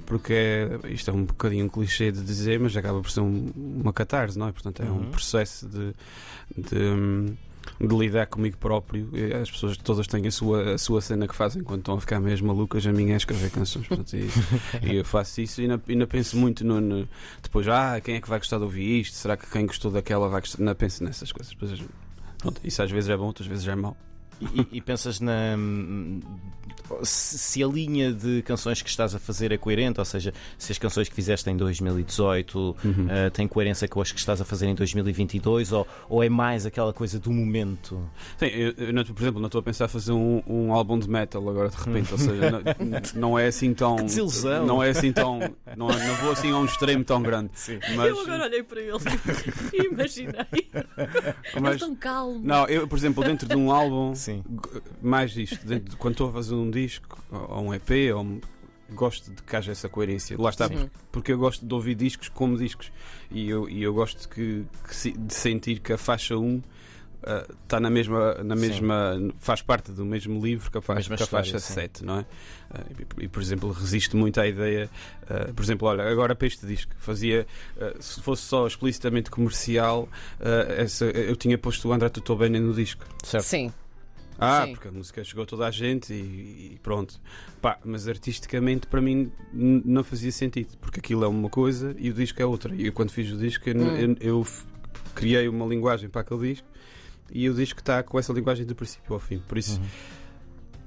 porque 0.05 0.33
é, 0.33 0.79
isto 0.89 1.09
é 1.09 1.13
um 1.13 1.25
bocadinho 1.25 1.65
um 1.65 1.69
clichê 1.69 2.11
de 2.11 2.21
dizer, 2.21 2.59
mas 2.59 2.75
acaba 2.75 3.01
por 3.01 3.09
ser 3.09 3.21
um, 3.21 3.51
uma 3.55 3.91
catarse, 3.91 4.37
não 4.37 4.47
é? 4.47 4.51
Portanto, 4.51 4.81
é 4.81 4.85
uhum. 4.85 4.99
um 4.99 5.11
processo 5.11 5.67
de, 5.67 5.93
de 6.55 7.35
de 7.79 7.95
lidar 7.95 8.27
comigo 8.27 8.57
próprio. 8.57 9.09
As 9.41 9.49
pessoas 9.49 9.77
todas 9.77 10.07
têm 10.07 10.27
a 10.27 10.31
sua, 10.31 10.73
a 10.73 10.77
sua 10.77 11.01
cena 11.01 11.27
que 11.27 11.35
fazem 11.35 11.63
quando 11.63 11.79
estão 11.79 11.95
a 11.95 12.01
ficar 12.01 12.19
mesmo 12.19 12.47
malucas. 12.47 12.85
A 12.85 12.91
minha 12.91 13.13
é 13.13 13.17
escrever 13.17 13.51
canções. 13.51 13.87
Portanto, 13.87 14.13
e, 14.15 14.27
e, 14.83 14.97
eu 14.97 15.05
faço 15.05 15.41
isso 15.41 15.61
e 15.61 15.63
ainda, 15.63 15.81
ainda 15.87 16.07
penso 16.07 16.37
muito 16.37 16.65
no, 16.65 16.79
no, 16.79 17.07
Depois, 17.41 17.67
ah, 17.67 17.99
quem 18.01 18.15
é 18.15 18.21
que 18.21 18.29
vai 18.29 18.39
gostar 18.39 18.57
de 18.57 18.63
ouvir 18.63 19.01
isto? 19.01 19.15
Será 19.15 19.37
que 19.37 19.49
quem 19.49 19.65
gostou 19.65 19.91
daquela 19.91 20.27
vai 20.27 20.41
gostar? 20.41 20.61
Não 20.61 20.75
penso 20.75 21.03
nessas 21.03 21.31
coisas. 21.31 21.53
Depois, 21.53 21.83
pronto, 22.37 22.61
isso 22.63 22.81
às 22.81 22.91
vezes 22.91 23.09
é 23.09 23.17
bom, 23.17 23.25
outras 23.25 23.47
vezes 23.47 23.67
é 23.67 23.75
mau. 23.75 23.95
E, 24.39 24.77
e, 24.77 24.81
pensas 24.81 25.19
na 25.19 25.57
se 27.03 27.63
a 27.63 27.67
linha 27.67 28.13
de 28.13 28.41
canções 28.43 28.81
que 28.81 28.89
estás 28.89 29.13
a 29.13 29.19
fazer 29.19 29.51
é 29.51 29.57
coerente, 29.57 29.99
ou 29.99 30.05
seja, 30.05 30.33
se 30.57 30.71
as 30.71 30.77
canções 30.77 31.09
que 31.09 31.15
fizeste 31.15 31.49
em 31.49 31.57
2018 31.57 32.57
uhum. 32.57 32.75
uh, 32.75 33.31
têm 33.31 33.47
coerência 33.47 33.87
com 33.87 33.99
as 33.99 34.11
que 34.11 34.19
estás 34.19 34.39
a 34.39 34.45
fazer 34.45 34.67
em 34.67 34.75
2022 34.75 35.71
ou, 35.73 35.87
ou 36.09 36.23
é 36.23 36.29
mais 36.29 36.65
aquela 36.65 36.93
coisa 36.93 37.19
do 37.19 37.31
momento? 37.31 37.99
Sim, 38.37 38.45
eu, 38.45 38.73
eu 38.77 39.05
por 39.05 39.21
exemplo, 39.21 39.39
não 39.41 39.47
estou 39.47 39.59
a 39.59 39.63
pensar 39.63 39.87
fazer 39.87 40.13
um, 40.13 40.41
um 40.47 40.73
álbum 40.73 40.97
de 40.97 41.09
metal 41.09 41.47
agora 41.49 41.69
de 41.69 41.75
repente, 41.75 42.11
ou 42.11 42.17
seja, 42.17 42.51
não, 42.51 42.61
não, 43.15 43.39
é 43.39 43.47
assim 43.47 43.73
tão. 43.73 43.97
desilusão! 43.97 44.65
Não 44.65 44.81
é 44.81 44.89
assim 44.89 45.11
tão. 45.11 45.39
Não, 45.75 45.87
não 45.87 46.15
vou 46.21 46.31
assim 46.31 46.51
a 46.51 46.57
um 46.57 46.65
extremo 46.65 47.03
tão 47.03 47.21
grande. 47.21 47.51
Sim. 47.53 47.79
Mas... 47.95 48.09
Eu 48.09 48.21
agora 48.21 48.45
olhei 48.45 48.63
para 48.63 48.81
ele 48.81 48.97
e 49.73 49.85
imaginei. 49.87 50.69
Mas, 51.61 51.75
é 51.75 51.79
tão 51.79 51.95
calmo. 51.95 52.39
Não, 52.43 52.65
eu, 52.67 52.87
por 52.87 52.97
exemplo, 52.97 53.23
dentro 53.23 53.47
de 53.47 53.55
um 53.55 53.71
álbum. 53.71 54.15
Sim 54.15 54.26
Sim. 54.27 54.43
Mais 55.01 55.37
isto, 55.37 55.65
de, 55.65 55.79
quando 55.95 56.15
estou 56.15 56.29
a 56.29 56.33
fazer 56.33 56.53
um 56.53 56.69
disco, 56.69 57.17
ou 57.31 57.61
um 57.61 57.73
EP, 57.73 58.13
ou 58.13 58.41
gosto 58.93 59.31
de 59.31 59.41
que 59.41 59.55
haja 59.55 59.71
essa 59.71 59.87
coerência. 59.87 60.35
Lá 60.39 60.49
está, 60.49 60.69
porque, 60.69 60.89
porque, 61.11 61.31
eu 61.31 61.37
gosto 61.37 61.65
de 61.65 61.73
ouvir 61.73 61.95
discos 61.95 62.27
como 62.29 62.57
discos. 62.57 62.91
E 63.31 63.49
eu, 63.49 63.69
e 63.69 63.83
eu 63.83 63.93
gosto 63.93 64.27
que, 64.27 64.65
que 64.87 65.11
de 65.11 65.33
sentir 65.33 65.79
que 65.79 65.93
a 65.93 65.97
faixa 65.97 66.37
1 66.37 66.61
está 67.63 67.77
uh, 67.77 67.79
na 67.79 67.89
mesma, 67.89 68.35
na 68.35 68.55
mesma 68.55 69.17
faz 69.39 69.61
parte 69.61 69.91
do 69.91 70.05
mesmo 70.05 70.39
livro 70.43 70.69
que 70.71 70.77
a 70.77 70.81
faixa, 70.81 71.15
que 71.15 71.23
a 71.23 71.27
faixa 71.27 71.59
7, 71.59 72.05
não 72.05 72.19
é? 72.19 72.21
Uh, 72.21 72.25
e, 73.19 73.25
e, 73.25 73.27
por 73.27 73.41
exemplo, 73.41 73.71
resiste 73.71 74.15
muito 74.15 74.39
à 74.39 74.47
ideia, 74.47 74.89
uh, 75.23 75.53
por 75.53 75.63
exemplo, 75.63 75.87
olha, 75.87 76.03
agora 76.03 76.35
para 76.35 76.47
este 76.47 76.65
disco, 76.65 76.93
fazia, 76.99 77.47
uh, 77.77 78.01
se 78.01 78.21
fosse 78.21 78.43
só 78.43 78.67
explicitamente 78.67 79.29
comercial, 79.29 80.07
essa, 80.77 81.05
eu 81.05 81.35
tinha 81.35 81.57
posto 81.57 81.89
o 81.89 81.93
André 81.93 82.09
Tutobene 82.09 82.59
no 82.59 82.73
disco. 82.73 83.05
Certo? 83.23 83.45
Sim. 83.45 83.73
Ah, 84.39 84.65
Sim. 84.65 84.73
porque 84.73 84.87
a 84.87 84.91
música 84.91 85.23
chegou 85.23 85.43
a 85.43 85.45
toda 85.45 85.65
a 85.65 85.71
gente 85.71 86.13
e, 86.13 86.73
e 86.73 86.79
pronto. 86.83 87.19
Pá, 87.61 87.79
mas 87.83 88.07
artisticamente 88.07 88.87
para 88.87 89.01
mim 89.01 89.31
não 89.51 90.03
fazia 90.03 90.31
sentido, 90.31 90.77
porque 90.79 90.99
aquilo 90.99 91.23
é 91.23 91.27
uma 91.27 91.49
coisa 91.49 91.95
e 91.97 92.09
o 92.09 92.13
disco 92.13 92.41
é 92.41 92.45
outra. 92.45 92.73
E 92.75 92.87
eu, 92.87 92.93
quando 92.93 93.11
fiz 93.11 93.31
o 93.31 93.37
disco, 93.37 93.67
eu, 93.67 93.75
hum. 93.75 93.97
eu, 93.97 94.17
eu 94.19 94.47
criei 95.15 95.47
uma 95.47 95.65
linguagem 95.65 96.09
para 96.09 96.21
aquele 96.21 96.53
disco 96.53 96.67
e 97.31 97.49
o 97.49 97.53
disco 97.53 97.79
está 97.79 98.03
com 98.03 98.19
essa 98.19 98.31
linguagem 98.31 98.65
do 98.65 98.75
princípio 98.75 99.13
ao 99.13 99.19
fim. 99.19 99.39
Por 99.39 99.57
isso, 99.57 99.79
uhum. 99.79 99.87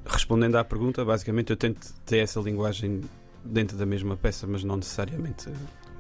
respondendo 0.07 0.57
à 0.57 0.65
pergunta, 0.65 1.05
basicamente 1.05 1.51
eu 1.51 1.57
tento 1.57 1.93
ter 2.07 2.19
essa 2.19 2.41
linguagem 2.41 3.03
dentro 3.45 3.77
da 3.77 3.87
mesma 3.87 4.17
peça, 4.17 4.47
mas 4.47 4.63
não 4.65 4.77
necessariamente 4.77 5.51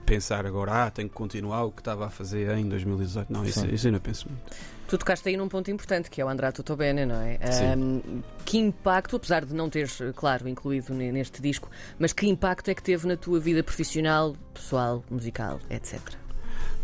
pensar 0.06 0.44
agora, 0.44 0.86
ah, 0.86 0.90
tenho 0.90 1.08
que 1.08 1.14
continuar 1.14 1.64
o 1.64 1.70
que 1.70 1.80
estava 1.80 2.06
a 2.06 2.10
fazer 2.10 2.56
em 2.56 2.68
2018. 2.68 3.32
Não, 3.32 3.44
isso, 3.44 3.64
isso 3.66 3.88
eu 3.88 3.92
não 3.92 4.00
penso 4.00 4.28
muito. 4.28 4.42
Tu 4.90 4.98
tocaste 4.98 5.28
aí 5.28 5.36
num 5.36 5.46
ponto 5.46 5.70
importante, 5.70 6.10
que 6.10 6.20
é 6.20 6.24
o 6.24 6.28
André 6.28 6.50
Tutobene, 6.50 7.06
não 7.06 7.22
é? 7.22 7.38
Um, 7.76 8.22
que 8.44 8.58
impacto, 8.58 9.14
apesar 9.14 9.44
de 9.44 9.54
não 9.54 9.70
teres, 9.70 9.96
claro, 10.16 10.48
incluído 10.48 10.92
neste 10.92 11.40
disco, 11.40 11.70
mas 11.96 12.12
que 12.12 12.26
impacto 12.26 12.72
é 12.72 12.74
que 12.74 12.82
teve 12.82 13.06
na 13.06 13.16
tua 13.16 13.38
vida 13.38 13.62
profissional, 13.62 14.34
pessoal, 14.52 15.04
musical, 15.08 15.60
etc.? 15.70 16.00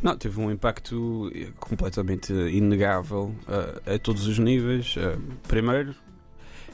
Não, 0.00 0.16
teve 0.16 0.38
um 0.40 0.52
impacto 0.52 1.32
eh, 1.34 1.48
completamente 1.58 2.32
inegável 2.32 3.34
uh, 3.48 3.94
a 3.94 3.98
todos 3.98 4.28
os 4.28 4.38
níveis. 4.38 4.94
Uh, 4.96 5.20
primeiro, 5.48 5.92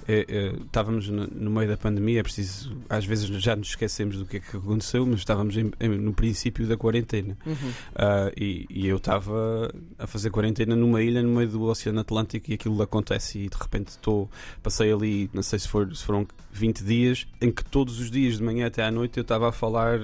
é, 0.07 0.27
é, 0.29 0.53
estávamos 0.65 1.09
no, 1.09 1.27
no, 1.27 1.51
meio 1.51 1.69
da 1.69 1.77
pandemia, 1.77 2.21
é 2.21 2.23
preciso, 2.23 2.77
às 2.89 3.05
vezes 3.05 3.29
já 3.43 3.55
nos 3.55 3.69
esquecemos 3.69 4.17
do 4.17 4.27
que 4.27 4.39
é 4.39 4.41
que 4.41 4.57
aconteceu, 4.57 5.07
mas 5.07 5.21
estávamos 5.21 5.57
em, 5.57 5.71
em, 5.81 5.89
no 5.89 6.13
princípio 6.13 6.67
da 6.67 6.77
quarentena. 6.77 7.37
Uhum. 7.47 7.55
Uh, 7.55 8.33
e, 8.37 8.67
e, 8.69 8.87
eu 8.89 8.97
estava 8.97 9.73
a 9.99 10.07
fazer 10.07 10.31
quarentena 10.31 10.75
numa 10.75 11.03
ilha 11.03 11.23
no 11.23 11.37
meio 11.37 11.49
do 11.49 11.63
Oceano 11.63 12.01
Atlântico 12.01 12.51
e 12.51 12.55
aquilo 12.55 12.81
acontece 12.83 13.39
e 13.39 13.49
de 13.49 13.57
repente 13.57 13.89
estou, 13.89 14.31
passei 14.63 14.93
ali, 14.93 15.31
não 15.33 15.43
sei 15.43 15.59
se, 15.59 15.69
for, 15.69 15.95
se 15.95 16.05
foram 16.05 16.27
20 16.53 16.85
dias, 16.85 17.27
em 17.41 17.51
que 17.51 17.65
todos 17.65 18.01
os 18.01 18.11
dias 18.11 18.39
de 18.39 18.43
manhã 18.43 18.67
até 18.67 18.83
à 18.83 18.91
noite 18.91 19.19
eu 19.19 19.23
estava 19.23 19.49
a 19.49 19.53
falar 19.53 20.01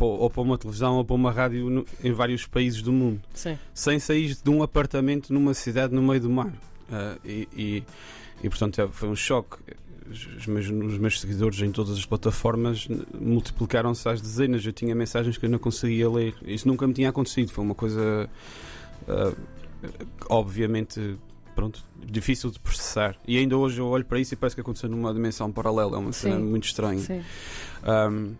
ou 0.00 0.30
para 0.30 0.42
uma 0.42 0.58
televisão 0.58 0.96
ou 0.96 1.04
para 1.04 1.14
uma 1.14 1.30
rádio 1.30 1.86
em 2.02 2.12
vários 2.12 2.46
países 2.46 2.82
do 2.82 2.92
mundo, 2.92 3.20
Sim. 3.32 3.56
sem 3.72 3.98
sair 3.98 4.36
de 4.42 4.50
um 4.50 4.62
apartamento 4.62 5.32
numa 5.32 5.54
cidade 5.54 5.94
no 5.94 6.02
meio 6.02 6.20
do 6.20 6.30
mar. 6.30 6.52
Uh, 6.88 7.20
e, 7.24 7.48
e 7.54 7.82
e 8.42 8.48
portanto 8.48 8.80
é, 8.80 8.88
foi 8.88 9.08
um 9.08 9.16
choque. 9.16 9.56
Os 10.10 10.46
meus, 10.46 10.66
os 10.66 10.98
meus 10.98 11.20
seguidores 11.20 11.60
em 11.60 11.70
todas 11.70 11.98
as 11.98 12.06
plataformas 12.06 12.88
multiplicaram-se 13.20 14.08
às 14.08 14.22
dezenas. 14.22 14.64
Eu 14.64 14.72
tinha 14.72 14.94
mensagens 14.94 15.36
que 15.36 15.44
eu 15.44 15.50
não 15.50 15.58
conseguia 15.58 16.08
ler. 16.08 16.34
Isso 16.46 16.66
nunca 16.66 16.86
me 16.86 16.94
tinha 16.94 17.10
acontecido. 17.10 17.52
Foi 17.52 17.62
uma 17.62 17.74
coisa, 17.74 18.28
uh, 19.06 19.36
obviamente, 20.30 21.18
pronto, 21.54 21.84
difícil 22.02 22.50
de 22.50 22.58
processar. 22.58 23.16
E 23.26 23.36
ainda 23.36 23.56
hoje 23.56 23.80
eu 23.80 23.86
olho 23.86 24.04
para 24.04 24.18
isso 24.18 24.32
e 24.32 24.36
parece 24.36 24.56
que 24.56 24.62
aconteceu 24.62 24.88
numa 24.88 25.12
dimensão 25.12 25.52
paralela. 25.52 25.96
É 25.96 25.98
uma 25.98 26.12
cena 26.12 26.38
muito 26.38 26.64
estranha. 26.64 27.02
Um, 28.10 28.34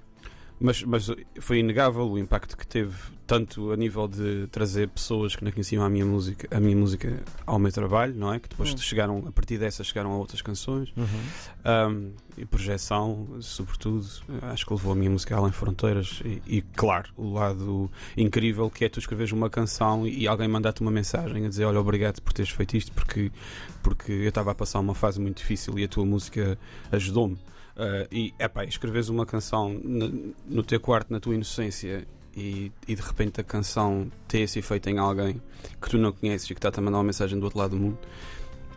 mas, 0.61 0.83
mas 0.83 1.11
foi 1.41 1.59
inegável 1.59 2.11
o 2.11 2.19
impacto 2.19 2.57
que 2.57 2.67
teve, 2.67 2.97
tanto 3.29 3.73
a 3.73 3.77
nível 3.77 4.09
de 4.09 4.47
trazer 4.47 4.89
pessoas 4.89 5.37
que 5.37 5.45
não 5.45 5.53
conheciam 5.53 5.85
a 5.85 5.91
minha 5.91 6.07
música, 6.07 6.49
a 6.51 6.59
minha 6.59 6.75
música 6.75 7.23
ao 7.45 7.59
meu 7.59 7.71
trabalho, 7.71 8.15
não 8.15 8.33
é? 8.33 8.41
Que 8.41 8.49
depois 8.49 8.73
uhum. 8.73 8.79
chegaram, 8.79 9.25
a 9.29 9.31
partir 9.31 9.59
dessas 9.59 9.87
chegaram 9.87 10.13
a 10.13 10.17
outras 10.17 10.41
canções. 10.41 10.91
Uhum. 10.97 11.91
Um, 11.91 12.13
e 12.39 12.47
projeção, 12.47 13.29
sobretudo, 13.41 14.07
acho 14.45 14.65
que 14.65 14.73
levou 14.73 14.93
a 14.93 14.95
minha 14.95 15.11
música 15.11 15.37
além 15.37 15.53
fronteiras. 15.53 16.23
E, 16.25 16.41
e, 16.47 16.63
claro, 16.63 17.11
o 17.19 17.35
lado 17.35 17.91
incrível 18.17 18.71
que 18.71 18.87
é 18.87 18.89
tu 18.89 18.99
escreveres 18.99 19.31
uma 19.31 19.51
canção 19.51 20.07
e 20.07 20.27
alguém 20.27 20.49
mandar-te 20.49 20.81
uma 20.81 20.91
mensagem 20.91 21.45
a 21.45 21.49
dizer: 21.51 21.67
Olha, 21.67 21.81
obrigado 21.81 22.23
por 22.23 22.33
teres 22.33 22.51
feito 22.51 22.79
isto, 22.79 22.93
porque, 22.93 23.31
porque 23.83 24.11
eu 24.11 24.29
estava 24.31 24.53
a 24.53 24.55
passar 24.55 24.81
uma 24.81 24.95
fase 24.95 25.21
muito 25.21 25.37
difícil 25.37 25.79
e 25.79 25.85
a 25.85 25.89
tua 25.89 26.07
música 26.07 26.59
ajudou-me. 26.91 27.35
Uh, 27.35 28.09
e 28.11 28.35
epá, 28.39 28.65
escreves 28.65 29.11
uma 29.11 29.27
canção 29.27 29.69
no, 29.69 30.35
no 30.47 30.63
teu 30.63 30.81
quarto, 30.81 31.13
na 31.13 31.21
tua 31.21 31.35
inocência, 31.35 32.09
e, 32.39 32.73
e, 32.87 32.95
de 32.95 33.03
repente 33.03 33.41
a 33.41 33.45
canção 33.45 34.11
tem 34.27 34.43
esse 34.43 34.59
efeito 34.59 34.89
em 34.89 34.99
alguém 34.99 35.41
que 35.81 35.91
tu 35.91 35.99
não 35.99 36.13
conheces 36.13 36.49
e 36.51 36.55
que 36.55 36.67
está 36.67 36.71
a 36.79 36.83
mandar 36.83 36.99
uma 36.99 37.05
mensagem 37.05 37.39
do 37.39 37.45
outro 37.45 37.59
lado 37.59 37.71
do 37.71 37.77
mundo. 37.77 37.99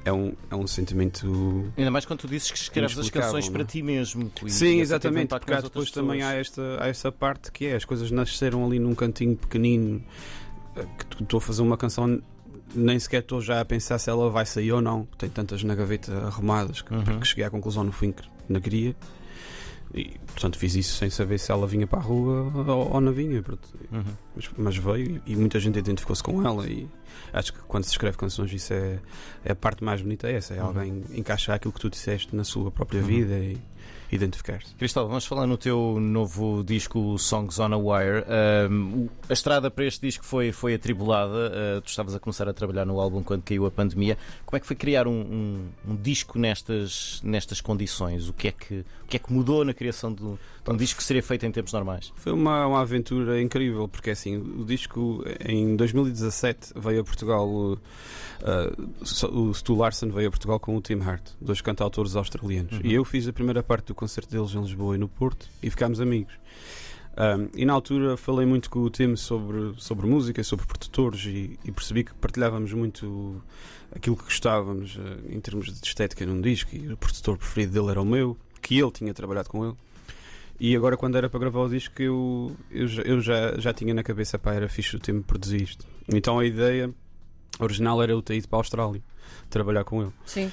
é 0.04 0.12
um, 0.12 0.34
é 0.50 0.56
um 0.56 0.66
sentimento. 0.66 1.72
Ainda 1.78 1.92
mais 1.92 2.06
quando 2.06 2.22
tu 2.22 2.28
dizes 2.28 2.50
que 2.50 2.58
escreves 2.58 2.98
as 2.98 3.10
canções 3.10 3.46
não 3.48 3.54
é? 3.54 3.58
para 3.58 3.66
ti 3.66 3.84
mesmo. 3.84 4.32
Sim, 4.48 4.80
exatamente, 4.80 5.30
porque 5.30 5.54
há 5.54 5.62
depois 5.62 5.92
também 5.92 6.24
há 6.24 6.34
esta, 6.34 6.62
há 6.84 6.88
essa 6.88 7.12
parte 7.12 7.52
que 7.52 7.68
é 7.68 7.76
as 7.76 7.86
coisas 7.86 8.10
nasceram 8.10 8.66
ali 8.66 8.80
num 8.80 8.96
cantinho 8.96 9.36
pequenino 9.38 10.04
eh, 10.76 10.86
que 10.98 11.22
estou 11.24 11.38
a 11.38 11.42
fazer 11.42 11.62
uma 11.62 11.78
canção 11.78 12.20
nem 12.74 12.98
sequer 12.98 13.20
estou 13.22 13.42
já 13.42 13.60
a 13.60 13.66
pensar 13.66 14.00
se 14.00 14.10
ela 14.10 14.30
vai 14.30 14.46
sair 14.46 14.72
ou 14.72 14.82
não. 14.82 15.06
Tem 15.18 15.30
tantas 15.30 15.64
na 15.64 15.76
gaveta 15.76 16.12
arrumadas 16.26 16.82
que, 16.82 16.94
Uhum. 16.94 17.20
que 17.20 17.28
cheguei 17.28 17.44
à 17.44 17.50
conclusão 17.50 17.84
no 17.84 17.92
fim 17.92 18.12
que 18.12 18.24
não 18.50 18.60
queria. 18.62 18.96
E 19.94 20.18
portanto 20.26 20.58
fiz 20.58 20.74
isso 20.76 20.96
sem 20.98 21.10
saber 21.10 21.38
se 21.38 21.52
ela 21.52 21.68
vinha 21.68 21.86
para 21.86 22.00
a 22.00 22.02
rua 22.02 22.52
ou, 22.68 22.94
ou 22.94 23.02
não 23.02 23.12
vinha. 23.12 23.44
Uhum. 23.92 24.04
Mas, 24.36 24.50
mas 24.58 24.78
veio 24.78 25.22
e, 25.26 25.34
e 25.34 25.36
muita 25.36 25.60
gente 25.60 25.78
identificou-se 25.78 26.24
com 26.24 26.46
ela 26.46 26.66
e 26.68 26.88
acho 27.34 27.52
que 27.54 27.60
quando 27.68 27.84
se 27.84 27.92
escreve 27.92 28.16
canções 28.18 28.54
isso 28.54 28.74
é, 28.74 29.00
é 29.44 29.52
a 29.52 29.56
parte 29.56 29.84
mais 29.84 30.02
bonita 30.02 30.30
é 30.30 30.36
essa, 30.36 30.54
é 30.54 30.62
Uhum. 30.62 30.68
alguém 30.68 31.04
encaixar 31.14 31.56
aquilo 31.58 31.74
que 31.74 31.80
tu 31.82 31.90
disseste 31.90 32.34
na 32.36 32.44
sua 32.46 32.72
própria 32.72 33.02
Uhum. 33.02 33.08
vida 33.08 33.38
e 33.38 33.58
identificar-se. 34.12 34.76
Cristóvão, 34.76 35.10
vamos 35.10 35.26
falar 35.26 35.48
no 35.48 35.58
teu 35.58 35.98
novo 36.00 36.64
disco 36.64 37.18
Songs 37.18 37.60
on 37.60 37.74
a 37.74 37.78
Wire. 37.78 38.26
Um, 38.70 39.08
a 39.30 39.34
estrada 39.34 39.72
para 39.72 39.86
este 39.86 40.02
disco 40.02 40.26
foi, 40.26 40.52
foi 40.52 40.74
atribulada. 40.74 41.78
Uh, 41.78 41.82
tu 41.82 41.88
estavas 41.88 42.14
a 42.14 42.20
começar 42.20 42.48
a 42.50 42.54
trabalhar 42.54 42.86
no 42.86 43.00
álbum 43.00 43.24
quando 43.24 43.42
caiu 43.44 43.66
a 43.66 43.72
pandemia. 43.72 44.18
Como 44.46 44.58
é 44.58 44.60
que 44.60 44.68
foi 44.68 44.76
criar 44.76 45.08
um, 45.08 45.12
um- 45.22 45.70
um 45.88 45.96
disco 45.96 46.38
nestas, 46.38 47.22
nestas 47.24 47.62
condições? 47.62 48.28
O 48.28 48.34
que, 48.34 48.50
é 48.50 48.52
que, 48.52 48.86
o 49.04 49.08
que 49.08 49.16
é 49.16 49.20
que 49.20 49.32
mudou 49.32 49.64
na 49.64 49.74
criação 49.74 50.14
de 50.14 50.24
um, 50.24 50.38
de 50.64 50.72
um 50.72 50.76
disco 50.76 50.98
que 50.98 51.04
seria 51.04 51.24
feito 51.24 51.46
em 51.46 51.52
tempos 51.52 51.72
normais? 51.74 52.12
Foi 52.16 52.32
uma, 52.34 52.68
uma 52.68 52.82
aventura 52.82 53.42
incrível, 53.42 53.88
porque 53.88 54.10
assim, 54.10 54.38
o 54.38 54.66
disco 54.66 55.24
em 55.48 55.76
2017 55.76 56.74
veio 56.76 57.02
a 57.02 57.04
Portugal, 57.04 57.48
uh, 57.48 57.78
o 59.32 59.54
Stu 59.54 59.76
Larsen 59.76 60.10
veio 60.10 60.28
a 60.28 60.32
Portugal 60.32 60.60
com 60.60 60.76
o 60.76 60.82
Tim 60.82 61.00
Hart, 61.00 61.30
dois 61.40 61.62
cantautores 61.62 62.16
australianos. 62.16 62.74
Uhum. 62.74 62.82
E 62.84 62.94
eu 62.94 63.06
fiz 63.06 63.28
a 63.28 63.34
primeira 63.34 63.64
parte 63.64 63.88
do 63.88 63.96
concerto 64.02 64.32
deles 64.32 64.54
em 64.56 64.62
Lisboa 64.62 64.96
e 64.96 64.98
no 64.98 65.08
Porto 65.08 65.48
e 65.62 65.70
ficámos 65.70 66.02
amigos. 66.02 66.34
Um, 67.12 67.50
e 67.56 67.66
na 67.66 67.74
altura 67.74 68.18
falei 68.18 68.48
muito 68.48 68.70
com 68.70 68.80
o 68.80 68.90
Tim 68.90 69.16
sobre, 69.16 69.76
sobre 69.78 70.08
música, 70.08 70.44
sobre 70.44 70.66
produtores 70.66 71.26
e, 71.26 71.60
e 71.64 71.72
percebi 71.72 72.04
que 72.04 72.14
partilhávamos 72.16 72.74
muito 72.74 73.44
aquilo 73.94 74.16
que 74.16 74.24
gostávamos 74.24 74.96
uh, 74.96 75.02
em 75.30 75.40
termos 75.40 75.68
de 75.68 75.86
estética 75.86 76.26
num 76.26 76.42
disco 76.42 76.76
e 76.76 76.92
o 76.92 76.98
produtor 76.98 77.38
preferido 77.38 77.74
dele 77.74 77.92
era 77.92 78.02
o 78.02 78.06
meu, 78.06 78.36
que 78.62 78.80
ele 78.80 78.92
tinha 78.92 79.14
trabalhado 79.14 79.50
com 79.50 79.66
ele. 79.66 79.76
E 80.60 80.76
agora, 80.76 80.96
quando 80.96 81.18
era 81.18 81.30
para 81.30 81.40
gravar 81.40 81.62
o 81.62 81.70
disco, 81.70 82.02
eu, 82.02 82.56
eu, 82.70 82.88
eu 83.04 83.22
já, 83.22 83.60
já 83.60 83.74
tinha 83.74 83.94
na 83.94 84.04
cabeça, 84.04 84.40
pá, 84.40 84.54
era 84.54 84.70
fixe 84.70 84.96
o 84.96 85.00
tempo 85.00 85.24
produzir 85.24 85.62
isto. 85.62 85.86
Então 86.08 86.40
a 86.40 86.46
ideia 86.46 86.94
original 87.60 88.02
era 88.02 88.12
eu 88.12 88.22
ter 88.22 88.36
ido 88.36 88.48
para 88.48 88.58
a 88.58 88.62
Austrália 88.62 89.02
trabalhar 89.50 89.84
com 89.84 90.02
ele. 90.02 90.12
Sim. 90.26 90.52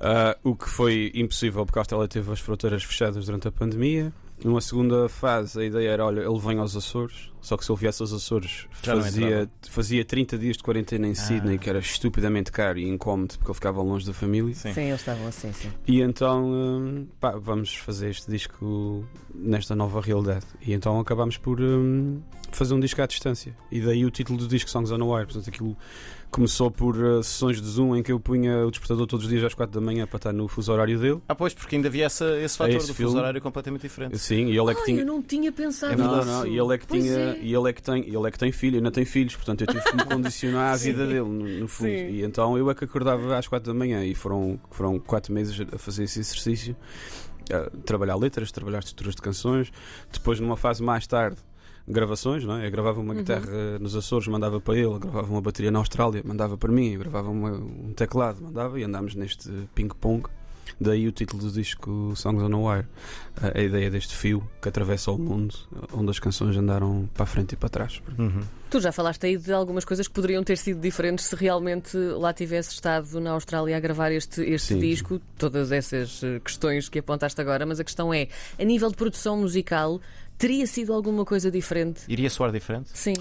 Ah, 0.00 0.36
o 0.42 0.56
que 0.56 0.68
foi 0.68 1.12
impossível 1.14 1.66
porque 1.66 1.78
a 1.78 1.82
Austrália 1.82 2.08
teve 2.08 2.32
as 2.32 2.40
fronteiras 2.40 2.82
fechadas 2.82 3.26
durante 3.26 3.48
a 3.48 3.52
pandemia. 3.52 4.12
Numa 4.42 4.62
segunda 4.62 5.08
fase, 5.10 5.60
a 5.60 5.64
ideia 5.64 5.90
era: 5.90 6.06
olha, 6.06 6.20
ele 6.20 6.38
vem 6.38 6.58
aos 6.58 6.74
Açores, 6.74 7.30
só 7.40 7.56
que 7.56 7.64
se 7.64 7.70
ele 7.72 7.78
viesse 7.78 8.02
aos 8.02 8.12
Açores, 8.12 8.66
Já 8.82 8.94
não 8.94 9.02
fazia, 9.02 9.50
fazia 9.68 10.04
30 10.04 10.38
dias 10.38 10.56
de 10.56 10.62
quarentena 10.62 11.06
em 11.08 11.14
Sydney, 11.14 11.56
Ah. 11.56 11.58
que 11.58 11.68
era 11.70 11.78
estupidamente 11.78 12.50
caro 12.52 12.78
e 12.78 12.88
incómodo 12.88 13.34
porque 13.34 13.50
ele 13.50 13.54
ficava 13.54 13.82
longe 13.82 14.06
da 14.06 14.12
família. 14.12 14.54
Sim. 14.54 14.72
Sim, 14.74 14.82
eles 14.88 15.00
estavam 15.00 15.26
assim, 15.26 15.52
sim. 15.52 15.70
E 15.86 16.00
então, 16.00 16.44
hum, 16.46 17.06
pá, 17.20 17.32
vamos 17.32 17.74
fazer 17.74 18.10
este 18.10 18.30
disco 18.30 19.04
nesta 19.34 19.74
nova 19.74 20.00
realidade. 20.00 20.44
E 20.60 20.72
então 20.72 20.98
acabámos 21.00 21.36
por 21.36 21.60
hum, 21.60 22.20
fazer 22.52 22.74
um 22.74 22.80
disco 22.80 23.00
à 23.00 23.06
distância. 23.06 23.56
E 23.70 23.80
daí 23.80 24.04
o 24.04 24.10
título 24.10 24.38
do 24.38 24.46
disco 24.48 24.68
Songs 24.70 24.90
on 24.90 25.02
a 25.02 25.04
Wire. 25.16 25.26
Portanto, 25.26 25.48
aquilo 25.48 25.76
começou 26.30 26.70
por 26.70 26.96
uh, 26.96 27.22
sessões 27.24 27.60
de 27.60 27.66
Zoom 27.66 27.96
em 27.96 28.02
que 28.04 28.12
eu 28.12 28.20
punha 28.20 28.64
o 28.64 28.70
despertador 28.70 29.04
todos 29.04 29.24
os 29.26 29.30
dias 29.32 29.42
às 29.42 29.52
4 29.52 29.80
da 29.80 29.84
manhã 29.84 30.06
para 30.06 30.16
estar 30.16 30.32
no 30.32 30.46
fuso 30.46 30.72
horário 30.72 30.96
dele. 30.96 31.20
Ah, 31.28 31.34
pois, 31.34 31.52
porque 31.52 31.74
ainda 31.74 31.88
havia 31.88 32.04
essa, 32.06 32.38
esse 32.38 32.56
fator 32.56 32.76
esse 32.76 32.86
do 32.86 32.94
filme. 32.94 33.10
fuso 33.10 33.18
horário 33.18 33.40
completamente 33.42 33.82
diferente. 33.82 34.16
Sim, 34.16 34.46
e 34.46 34.56
ele 34.56 34.70
é 34.70 34.74
que 34.74 34.78
Ai, 34.80 34.86
tinha. 34.86 35.00
eu 35.00 35.06
não 35.06 35.20
tinha 35.20 35.50
pensado 35.50 35.92
É 35.94 35.96
Não, 35.96 36.08
verdade. 36.14 36.30
não, 36.30 36.46
e 36.46 36.56
ele 36.56 36.74
é 36.74 36.78
que 36.78 36.86
Pois 36.86 37.02
tinha, 37.02 37.14
é. 37.18 37.29
E 37.36 37.54
ele 37.54 37.68
é 37.70 37.72
que 37.72 37.82
tem, 37.82 38.06
ele 38.06 38.26
é 38.26 38.30
que 38.30 38.38
tem 38.38 38.50
filho, 38.52 38.76
ainda 38.76 38.90
tem 38.90 39.04
filhos, 39.04 39.36
portanto 39.36 39.60
eu 39.62 39.66
tive 39.66 39.82
que 39.82 39.96
me 39.96 40.04
condicionar 40.04 40.72
à 40.72 40.76
vida 40.78 41.06
dele 41.06 41.20
no, 41.20 41.60
no 41.60 41.68
fundo. 41.68 41.88
Sim. 41.90 42.08
E 42.10 42.22
então 42.22 42.56
eu 42.58 42.70
é 42.70 42.74
que 42.74 42.84
acordava 42.84 43.36
às 43.38 43.46
4 43.48 43.72
da 43.72 43.78
manhã 43.78 44.04
e 44.04 44.14
foram 44.14 44.58
foram 44.70 44.98
quatro 44.98 45.32
meses 45.32 45.58
a 45.72 45.78
fazer 45.78 46.04
esse 46.04 46.20
exercício, 46.20 46.76
a 47.52 47.70
trabalhar 47.84 48.16
letras, 48.16 48.50
trabalhar 48.52 48.78
estruturas 48.80 49.14
de 49.14 49.22
canções, 49.22 49.72
depois 50.12 50.38
numa 50.40 50.56
fase 50.56 50.82
mais 50.82 51.06
tarde 51.06 51.36
gravações, 51.88 52.44
não 52.44 52.56
é? 52.58 52.66
Eu 52.66 52.70
gravava 52.70 53.00
uma 53.00 53.12
Uhum. 53.12 53.18
guitarra 53.18 53.78
nos 53.80 53.96
Açores, 53.96 54.28
mandava 54.28 54.60
para 54.60 54.76
ele, 54.78 54.96
gravava 54.98 55.28
uma 55.32 55.40
bateria 55.40 55.70
na 55.72 55.80
Austrália, 55.80 56.22
mandava 56.24 56.56
para 56.56 56.70
mim, 56.70 56.96
gravava 56.96 57.28
uma- 57.30 57.50
um 57.52 57.92
teclado, 57.96 58.40
mandava 58.40 58.78
e 58.78 58.84
andámos 58.84 59.14
neste 59.16 59.48
ping-pong. 59.74 60.28
Daí 60.80 61.06
o 61.08 61.12
título 61.12 61.42
do 61.42 61.50
disco 61.50 62.12
Songs 62.16 62.42
on 62.42 62.54
a 62.54 62.58
Wire. 62.58 62.86
A, 63.40 63.58
a 63.58 63.62
ideia 63.62 63.90
deste 63.90 64.14
fio 64.14 64.46
que 64.60 64.68
atravessa 64.68 65.10
o 65.10 65.18
mundo, 65.18 65.54
onde 65.92 66.10
as 66.10 66.18
canções 66.18 66.56
andaram 66.56 67.08
para 67.14 67.24
a 67.24 67.26
frente 67.26 67.52
e 67.52 67.56
para 67.56 67.68
trás. 67.68 68.02
Uhum. 68.18 68.42
Tu 68.70 68.80
já 68.80 68.92
falaste 68.92 69.24
aí 69.26 69.36
de 69.36 69.52
algumas 69.52 69.84
coisas 69.84 70.06
que 70.06 70.14
poderiam 70.14 70.44
ter 70.44 70.56
sido 70.56 70.80
diferentes 70.80 71.24
se 71.24 71.34
realmente 71.34 71.96
lá 71.96 72.32
tivesse 72.32 72.72
estado 72.72 73.20
na 73.20 73.32
Austrália 73.32 73.76
a 73.76 73.80
gravar 73.80 74.12
este, 74.12 74.42
este 74.42 74.74
Sim. 74.74 74.80
disco, 74.80 75.20
todas 75.36 75.72
essas 75.72 76.22
eh, 76.22 76.40
questões 76.40 76.88
que 76.88 76.98
apontaste 76.98 77.40
agora, 77.40 77.66
mas 77.66 77.80
a 77.80 77.84
questão 77.84 78.14
é, 78.14 78.28
a 78.58 78.64
nível 78.64 78.90
de 78.90 78.96
produção 78.96 79.38
musical, 79.38 80.00
teria 80.38 80.66
sido 80.66 80.92
alguma 80.92 81.24
coisa 81.24 81.50
diferente? 81.50 82.02
Iria 82.08 82.30
soar 82.30 82.52
diferente? 82.52 82.90
Sim. 82.94 83.14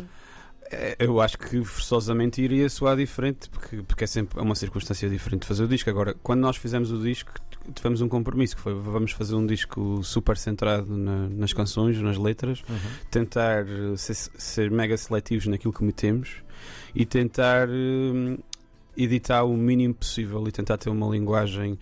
É, 0.71 0.95
Eu 0.99 1.19
acho 1.19 1.37
que 1.37 1.63
forçosamente 1.63 2.41
iria 2.41 2.69
soar 2.69 2.95
diferente, 2.95 3.49
porque, 3.49 3.81
porque 3.81 4.03
é 4.03 4.07
sempre 4.07 4.39
uma 4.39 4.53
circunstância 4.55 5.09
diferente 5.09 5.45
fazer 5.45 5.63
o 5.63 5.67
disco. 5.67 5.89
Agora, 5.89 6.15
quando 6.21 6.41
nós 6.41 6.57
fizemos 6.57 6.91
o 6.91 7.01
disco, 7.01 7.31
tivemos 7.73 8.01
um 8.01 8.07
compromisso 8.07 8.55
que 8.55 8.61
foi 8.61 8.73
vamos 8.73 9.11
fazer 9.11 9.35
um 9.35 9.45
disco 9.45 10.01
super 10.03 10.37
centrado 10.37 10.95
na- 10.95 11.27
nas 11.29 11.53
canções, 11.53 11.99
nas 12.01 12.17
letras, 12.17 12.61
Uhum. 12.69 12.77
tentar 13.09 13.65
eh, 13.67 13.97
ser, 13.97 14.13
ser 14.15 14.71
mega 14.71 14.95
seletivos 14.97 15.47
naquilo 15.47 15.73
que 15.73 15.83
metemos 15.83 16.35
e 16.95 17.05
tentar 17.05 17.67
eh, 17.69 18.37
editar 18.97 19.43
o 19.43 19.55
mínimo 19.55 19.93
possível 19.93 20.47
e 20.47 20.51
tentar 20.51 20.77
ter 20.77 20.89
uma 20.89 21.07
linguagem 21.09 21.79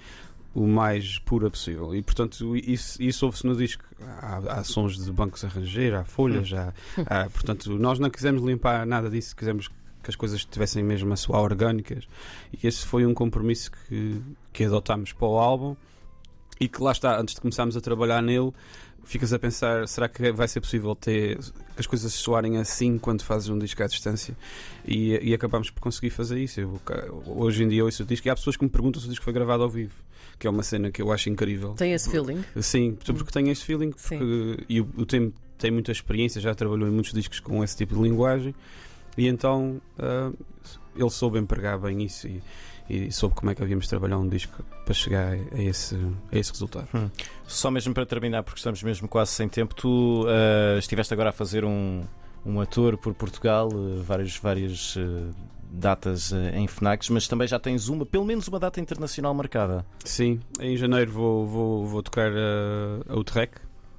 o 0.59 0.65
mais 0.67 1.19
pura 1.19 1.49
possível. 1.51 1.93
E 1.95 2.01
portanto, 2.01 2.55
isso, 2.55 3.01
isso 3.01 3.25
ouve-se 3.27 3.45
no 3.45 3.55
disco. 3.55 3.83
Há, 4.19 4.37
há 4.59 4.63
sons 4.63 4.97
de 4.97 5.11
bancos 5.11 5.43
a 5.43 5.47
ranger, 5.47 5.93
há 5.95 6.03
folhas, 6.03 6.51
há, 6.53 6.73
há- 7.05 7.29
portanto, 7.29 7.77
nós 7.77 7.99
não 7.99 8.09
quisemos 8.09 8.41
limpar 8.43 8.85
nada 8.85 9.07
disso, 9.09 9.35
quisemos 9.35 9.67
que 9.67 10.09
as 10.09 10.15
coisas 10.15 10.39
estivessem 10.39 10.83
mesmo 10.83 11.13
a 11.13 11.15
soar 11.15 11.41
orgânicas. 11.43 12.07
E 12.51 12.65
esse 12.65 12.85
foi 12.85 13.05
um 13.05 13.13
compromisso 13.13 13.69
que, 13.71 14.19
que 14.51 14.63
adotámos 14.63 15.13
para 15.13 15.27
o 15.27 15.37
álbum 15.37 15.75
e 16.59 16.67
que 16.67 16.81
lá 16.81 16.91
está, 16.91 17.19
antes 17.19 17.35
de 17.35 17.41
começarmos 17.41 17.77
a 17.77 17.81
trabalhar 17.81 18.21
nele, 18.23 18.51
ficas 19.07 19.31
a 19.33 19.39
pensar, 19.39 19.87
será 19.87 20.07
que 20.09 20.31
vai 20.33 20.47
ser 20.47 20.59
possível 20.59 20.93
ter 20.95 21.39
as 21.77 21.87
coisas 21.87 22.13
soarem 22.13 22.57
assim 22.57 22.97
quando 22.97 23.23
fazes 23.23 23.47
um 23.49 23.57
disco 23.57 23.81
à 23.81 23.87
distância? 23.87 24.35
E, 24.85 25.17
e 25.29 25.33
acabámos 25.33 25.69
por 25.71 25.79
conseguir 25.81 26.09
fazer 26.09 26.39
isso. 26.39 26.59
Eu, 26.59 26.79
hoje 27.25 27.63
em 27.63 27.69
dia 27.69 27.83
ouço 27.85 28.03
o 28.03 28.05
disco 28.05 28.27
e 28.27 28.29
há 28.29 28.35
pessoas 28.35 28.57
que 28.57 28.63
me 28.63 28.69
perguntam 28.69 29.01
se 29.01 29.07
o 29.07 29.09
disco 29.09 29.23
foi 29.23 29.33
gravado 29.33 29.63
ao 29.63 29.69
vivo, 29.69 29.93
que 30.37 30.45
é 30.45 30.49
uma 30.49 30.61
cena 30.63 30.91
que 30.91 31.01
eu 31.01 31.11
acho 31.11 31.29
incrível. 31.29 31.73
Tem 31.73 31.93
esse 31.93 32.09
feeling? 32.09 32.43
Sim, 32.61 32.97
porque 33.05 33.31
tenho 33.31 33.49
esse 33.49 33.63
feeling 33.63 33.93
Sim. 33.95 34.17
porque- 34.19 34.65
e 34.67 34.81
o, 34.81 34.89
o 34.97 35.05
Tim 35.05 35.33
tem 35.57 35.71
muita 35.71 35.91
experiência, 35.91 36.39
já 36.41 36.53
trabalhou 36.53 36.87
em 36.87 36.91
muitos 36.91 37.13
discos 37.13 37.39
com 37.39 37.63
esse 37.63 37.75
tipo 37.77 37.95
de 37.95 38.01
linguagem 38.01 38.53
e 39.17 39.25
então 39.27 39.81
ah, 39.97 40.31
ele 40.97 41.09
soube 41.09 41.37
empregar 41.39 41.79
bem 41.79 42.03
isso 42.03 42.27
e, 42.27 42.41
e 42.89 43.11
soube 43.11 43.35
como 43.35 43.51
é 43.51 43.55
que 43.55 43.61
havíamos 43.61 43.87
trabalhar 43.87 44.17
um 44.17 44.27
disco 44.27 44.63
para 44.85 44.93
chegar 44.93 45.33
a 45.33 45.61
esse, 45.61 45.95
a 46.31 46.37
esse 46.37 46.51
resultado. 46.51 46.87
Só 47.45 47.69
mesmo 47.69 47.93
para 47.93 48.05
terminar, 48.05 48.43
porque 48.43 48.59
estamos 48.59 48.81
mesmo 48.81 49.07
quase 49.07 49.31
sem 49.31 49.47
tempo, 49.47 49.75
tu 49.75 50.25
ah, 50.27 50.77
estiveste 50.77 51.13
agora 51.13 51.29
a 51.29 51.33
fazer 51.33 51.65
um, 51.65 52.03
um 52.45 52.59
ator 52.61 52.97
por 52.97 53.13
Portugal, 53.13 53.69
ah, 53.71 54.01
várias, 54.01 54.37
várias 54.37 54.95
ah, 54.97 55.31
datas 55.69 56.31
em 56.53 56.65
FNACs, 56.65 57.09
mas 57.09 57.27
também 57.27 57.47
já 57.47 57.59
tens 57.59 57.89
uma, 57.89 58.05
pelo 58.05 58.23
menos 58.23 58.47
uma 58.47 58.57
data 58.57 58.79
internacional 58.79 59.33
marcada 59.33 59.85
Sim, 60.05 60.39
em 60.61 60.77
janeiro 60.77 61.11
vou, 61.11 61.45
vou, 61.45 61.85
vou 61.85 62.01
tocar 62.01 62.31
a 63.09 63.15
Utrecht 63.17 63.57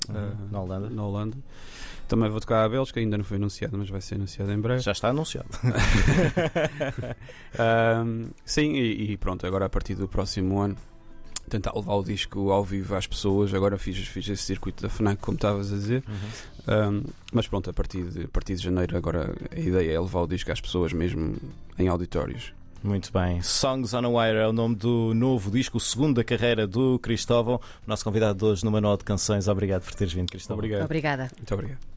ah, 0.09 0.35
na 0.50 0.61
Holanda. 0.61 0.90
na 0.90 1.05
Holanda. 1.05 1.37
Também 2.09 2.31
vou 2.31 2.41
tocar 2.41 2.65
a 2.65 2.69
Bélgica, 2.69 2.99
ainda 2.99 3.19
não 3.19 3.25
foi 3.25 3.37
anunciado, 3.37 3.77
mas 3.77 3.91
vai 3.91 4.00
ser 4.00 4.15
anunciado 4.15 4.50
em 4.50 4.59
breve. 4.59 4.81
Já 4.81 4.93
está 4.93 5.09
anunciado. 5.09 5.49
Ahm, 7.59 8.29
sim, 8.45 8.73
e, 8.73 9.12
e 9.12 9.17
pronto, 9.19 9.47
agora 9.47 9.67
a 9.67 9.69
partir 9.69 9.95
do 9.95 10.09
próximo 10.09 10.61
ano 10.61 10.77
tentar 11.49 11.73
levar 11.75 11.95
o 11.95 12.03
disco 12.03 12.50
ao 12.50 12.65
vivo 12.65 12.95
às 12.95 13.07
pessoas. 13.07 13.53
Agora 13.55 13.79
fiz, 13.79 13.97
fiz 14.07 14.29
esse 14.29 14.43
circuito 14.43 14.83
da 14.83 14.88
FNAC, 14.88 15.21
como 15.21 15.37
estavas 15.37 15.73
a 15.73 15.77
dizer. 15.77 16.05
Ahm, 16.67 17.03
mas 17.33 17.47
pronto, 17.47 17.71
a 17.71 17.73
partir, 17.73 18.05
de, 18.05 18.25
a 18.25 18.29
partir 18.29 18.55
de 18.55 18.62
janeiro, 18.62 18.97
agora 18.97 19.35
a 19.50 19.59
ideia 19.59 19.93
é 19.93 20.00
levar 20.00 20.23
o 20.23 20.27
disco 20.27 20.53
às 20.53 20.61
pessoas 20.61 20.93
mesmo 20.93 21.37
em 21.79 21.88
auditórios. 21.88 22.53
Muito 22.83 23.12
bem. 23.12 23.43
Songs 23.43 23.93
on 23.93 24.05
a 24.05 24.09
Wire 24.09 24.38
é 24.38 24.47
o 24.47 24.53
nome 24.53 24.77
do 24.77 25.12
novo 25.12 25.50
disco, 25.50 25.79
o 25.79 25.81
segundo 25.81 26.17
da 26.17 26.25
carreira 26.25 26.67
do 26.67 26.99
Cristóvão. 27.00 27.61
Nosso 27.87 28.05
convidado 28.05 28.38
de 28.38 28.45
hoje 28.45 28.65
no 28.65 28.71
Manual 28.71 28.97
de 28.97 29.05
Canções. 29.05 29.49
Obrigado 29.49 29.83
por 29.83 29.95
teres 29.95 30.12
vindo, 30.12 30.31
Cristóvão. 30.31 30.59
Obrigado. 30.59 30.85
Obrigada. 30.85 31.31
Muito 31.37 31.55
obrigado. 31.55 31.88